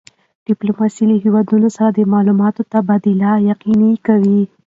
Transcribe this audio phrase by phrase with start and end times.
[0.47, 4.39] ډیپلوماسي له هېوادونو سره د معلوماتو تبادله یقیني کوي.